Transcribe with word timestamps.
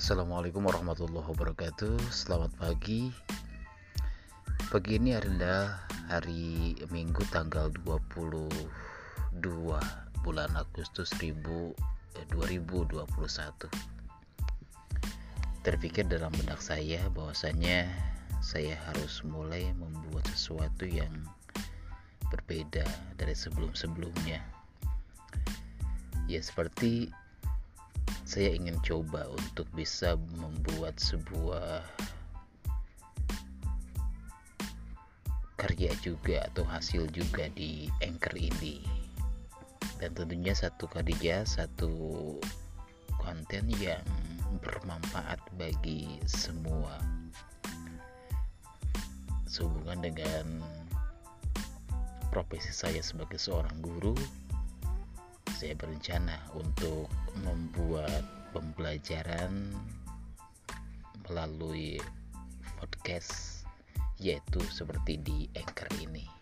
Assalamualaikum 0.00 0.64
warahmatullahi 0.64 1.28
wabarakatuh. 1.28 2.00
Selamat 2.08 2.48
pagi. 2.56 3.12
Pagi 4.72 4.96
ini 4.96 5.12
adalah 5.12 5.76
hari 6.08 6.72
Minggu 6.88 7.20
tanggal 7.28 7.68
22 7.84 8.48
bulan 10.24 10.50
Agustus 10.56 11.12
2021 11.20 11.76
Terpikir 15.68 16.08
dalam 16.08 16.32
benak 16.32 16.64
saya 16.64 17.04
bahwasanya 17.12 17.84
saya 18.40 18.80
harus 18.88 19.20
mulai 19.20 19.68
membuat 19.76 20.24
sesuatu 20.32 20.88
yang 20.88 21.12
berbeda 22.32 22.88
dari 23.20 23.36
sebelum-sebelumnya. 23.36 24.40
Ya 26.24 26.40
seperti 26.40 27.12
saya 28.30 28.54
ingin 28.54 28.78
coba 28.86 29.26
untuk 29.26 29.66
bisa 29.74 30.14
membuat 30.38 30.94
sebuah 31.02 31.82
karya 35.58 35.90
juga 35.98 36.46
atau 36.46 36.62
hasil 36.62 37.10
juga 37.10 37.50
di 37.58 37.90
Anchor 37.98 38.38
ini. 38.38 38.86
Dan 39.98 40.14
tentunya 40.14 40.54
satu 40.54 40.86
karya 40.86 41.42
satu 41.42 41.90
konten 43.18 43.66
yang 43.82 44.06
bermanfaat 44.62 45.42
bagi 45.58 46.22
semua. 46.30 47.02
Sehubungan 49.50 50.06
dengan 50.06 50.62
profesi 52.30 52.70
saya 52.70 53.02
sebagai 53.02 53.42
seorang 53.42 53.74
guru 53.82 54.14
saya 55.60 55.76
berencana 55.76 56.40
untuk 56.56 57.12
membuat 57.44 58.24
pembelajaran 58.56 59.76
melalui 61.28 62.00
podcast 62.80 63.68
yaitu 64.16 64.64
seperti 64.72 65.20
di 65.20 65.52
Anchor 65.52 65.92
ini. 66.00 66.39